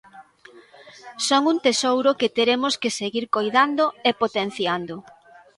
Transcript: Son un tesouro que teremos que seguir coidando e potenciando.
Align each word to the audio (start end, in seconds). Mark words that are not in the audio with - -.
Son 1.27 1.41
un 1.51 1.57
tesouro 1.65 2.09
que 2.19 2.29
teremos 2.37 2.73
que 2.81 2.95
seguir 2.99 3.25
coidando 3.35 3.83
e 4.09 4.11
potenciando. 4.21 4.95